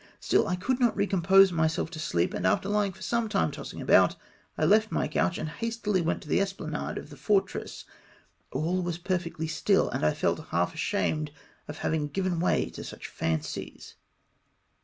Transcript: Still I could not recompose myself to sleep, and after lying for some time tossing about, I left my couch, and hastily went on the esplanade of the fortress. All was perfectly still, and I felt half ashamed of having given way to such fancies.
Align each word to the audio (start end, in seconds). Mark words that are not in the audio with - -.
Still 0.19 0.47
I 0.47 0.55
could 0.55 0.79
not 0.79 0.97
recompose 0.97 1.51
myself 1.51 1.91
to 1.91 1.99
sleep, 1.99 2.33
and 2.33 2.47
after 2.47 2.67
lying 2.67 2.91
for 2.91 3.03
some 3.03 3.29
time 3.29 3.51
tossing 3.51 3.79
about, 3.83 4.15
I 4.57 4.65
left 4.65 4.91
my 4.91 5.07
couch, 5.07 5.37
and 5.37 5.47
hastily 5.47 6.01
went 6.01 6.23
on 6.23 6.29
the 6.29 6.41
esplanade 6.41 6.97
of 6.97 7.11
the 7.11 7.15
fortress. 7.15 7.85
All 8.51 8.81
was 8.81 8.97
perfectly 8.97 9.45
still, 9.45 9.91
and 9.91 10.03
I 10.03 10.15
felt 10.15 10.47
half 10.47 10.73
ashamed 10.73 11.29
of 11.67 11.77
having 11.77 12.07
given 12.07 12.39
way 12.39 12.71
to 12.71 12.83
such 12.83 13.07
fancies. 13.09 13.93